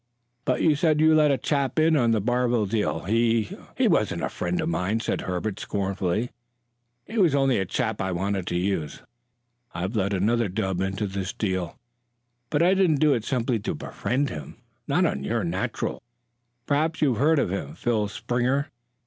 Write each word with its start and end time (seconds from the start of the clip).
"But 0.45 0.63
you 0.63 0.75
said 0.75 0.99
you 0.99 1.13
let 1.13 1.29
a 1.29 1.37
chap 1.37 1.77
in 1.77 1.95
on 1.95 2.09
the 2.09 2.19
Barville 2.19 2.65
deal. 2.65 3.01
He" 3.03 3.55
"He 3.77 3.87
wasn't 3.87 4.23
a 4.23 4.29
friend 4.29 4.59
of 4.59 4.67
mine," 4.67 4.99
said 4.99 5.21
Herbert 5.21 5.59
scornfully; 5.59 6.31
"he 7.05 7.19
was 7.19 7.35
only 7.35 7.59
a 7.59 7.65
chap 7.67 8.01
I 8.01 8.11
wanted 8.11 8.47
to 8.47 8.55
use. 8.57 9.03
I've 9.75 9.95
let 9.95 10.15
another 10.15 10.47
dub 10.47 10.81
into 10.81 11.05
this 11.05 11.33
deal, 11.33 11.77
but 12.49 12.63
I 12.63 12.73
didn't 12.73 12.95
do 12.95 13.13
so 13.13 13.19
simply 13.19 13.59
to 13.59 13.75
befriend 13.75 14.31
him 14.31 14.55
not 14.87 15.05
on 15.05 15.23
your 15.23 15.43
natural. 15.43 16.01
Perhaps 16.65 17.03
you've 17.03 17.17
heard 17.17 17.37
of 17.37 17.51
him 17.51 17.75
Phil 17.75 18.07
Springer. 18.07 18.71